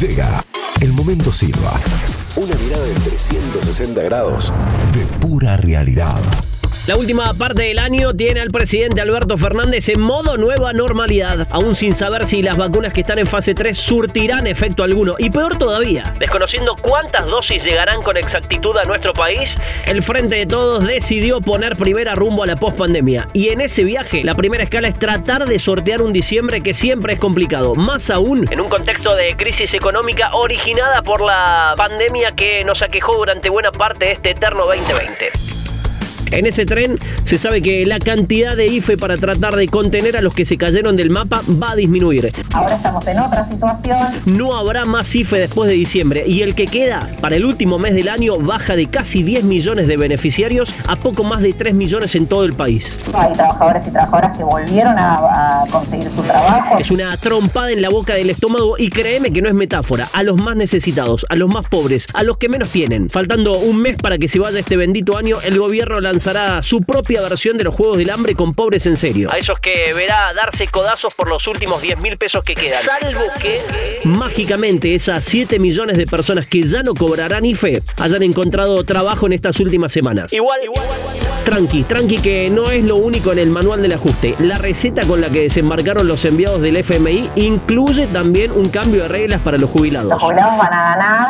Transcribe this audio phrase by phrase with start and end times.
[0.00, 0.44] Llega
[0.82, 1.72] el momento Silva.
[2.36, 4.52] Una mirada de 360 grados
[4.92, 6.20] de pura realidad.
[6.86, 11.74] La última parte del año tiene al presidente Alberto Fernández en modo nueva normalidad, aún
[11.74, 15.16] sin saber si las vacunas que están en fase 3 surtirán efecto alguno.
[15.18, 19.56] Y peor todavía, desconociendo cuántas dosis llegarán con exactitud a nuestro país,
[19.86, 23.26] el Frente de Todos decidió poner primera rumbo a la pospandemia.
[23.32, 27.14] Y en ese viaje, la primera escala es tratar de sortear un diciembre que siempre
[27.14, 32.64] es complicado, más aún en un contexto de crisis económica originada por la pandemia que
[32.64, 35.45] nos aquejó durante buena parte de este eterno 2020.
[36.32, 40.20] En ese tren se sabe que la cantidad de IFE para tratar de contener a
[40.20, 42.32] los que se cayeron del mapa va a disminuir.
[42.52, 43.98] Ahora estamos en otra situación.
[44.26, 47.94] No habrá más IFE después de diciembre y el que queda para el último mes
[47.94, 52.14] del año baja de casi 10 millones de beneficiarios a poco más de 3 millones
[52.16, 52.88] en todo el país.
[53.14, 56.78] Hay trabajadores y trabajadoras que volvieron a, a conseguir su trabajo.
[56.78, 60.08] Es una trompada en la boca del estómago y créeme que no es metáfora.
[60.12, 63.08] A los más necesitados, a los más pobres, a los que menos tienen.
[63.08, 66.80] Faltando un mes para que se vaya este bendito año, el gobierno lanza lanzará su
[66.80, 69.28] propia versión de los Juegos del Hambre con pobres en serio.
[69.30, 72.82] A esos que verá darse codazos por los últimos 10 mil pesos que quedan.
[72.82, 73.60] Salvo que
[74.04, 79.34] mágicamente esas 7 millones de personas que ya no cobrarán IFE hayan encontrado trabajo en
[79.34, 80.32] estas últimas semanas.
[80.32, 80.86] Igual, igual.
[81.44, 84.36] Tranqui, tranqui que no es lo único en el manual del ajuste.
[84.38, 89.08] La receta con la que desembarcaron los enviados del FMI incluye también un cambio de
[89.08, 90.08] reglas para los jubilados.
[90.12, 91.26] Los jubilados van a ganar.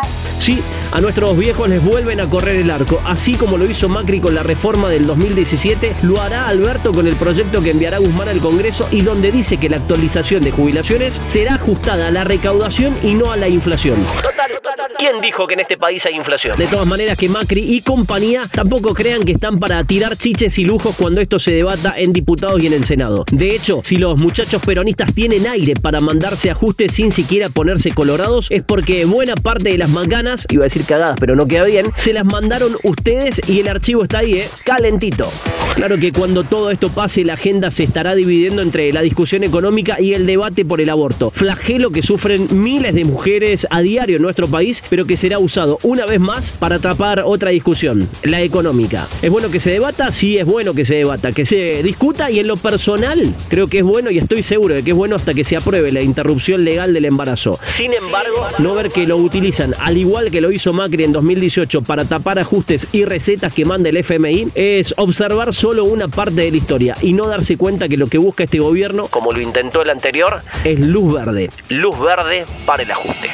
[0.47, 4.21] Sí, a nuestros viejos les vuelven a correr el arco, así como lo hizo Macri
[4.21, 8.39] con la reforma del 2017, lo hará Alberto con el proyecto que enviará Guzmán al
[8.39, 13.15] Congreso y donde dice que la actualización de jubilaciones será ajustada a la recaudación y
[13.15, 13.97] no a la inflación.
[14.23, 14.66] Total.
[14.99, 16.59] ¿Quién dijo que en este país hay inflación?
[16.59, 20.65] De todas maneras que Macri y compañía tampoco crean que están para tirar chiches y
[20.65, 23.25] lujos cuando esto se debata en diputados y en el Senado.
[23.31, 28.49] De hecho, si los muchachos peronistas tienen aire para mandarse ajustes sin siquiera ponerse colorados,
[28.51, 31.87] es porque buena parte de las manganas, iba a decir cagadas, pero no queda bien,
[31.97, 34.49] se las mandaron ustedes y el archivo está ahí, ¿eh?
[34.65, 35.31] Calentito.
[35.75, 40.01] Claro que cuando todo esto pase, la agenda se estará dividiendo entre la discusión económica
[40.01, 41.31] y el debate por el aborto.
[41.31, 44.49] Flagelo que sufren miles de mujeres a diario en nuestro
[44.89, 49.07] pero que será usado una vez más para tapar otra discusión, la económica.
[49.23, 50.11] ¿Es bueno que se debata?
[50.13, 53.79] Sí, es bueno que se debata, que se discuta y en lo personal creo que
[53.79, 56.65] es bueno y estoy seguro de que es bueno hasta que se apruebe la interrupción
[56.65, 57.59] legal del embarazo.
[57.65, 61.83] Sin embargo, no ver que lo utilizan, al igual que lo hizo Macri en 2018
[61.83, 66.51] para tapar ajustes y recetas que manda el FMI, es observar solo una parte de
[66.51, 69.83] la historia y no darse cuenta que lo que busca este gobierno, como lo intentó
[69.83, 71.51] el anterior, es luz verde.
[71.69, 73.31] Luz verde para el ajuste.